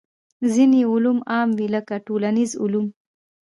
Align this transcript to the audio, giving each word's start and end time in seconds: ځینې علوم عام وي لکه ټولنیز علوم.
ځینې 0.53 0.79
علوم 0.91 1.17
عام 1.31 1.49
وي 1.57 1.67
لکه 1.75 1.95
ټولنیز 2.07 2.51
علوم. 2.61 2.85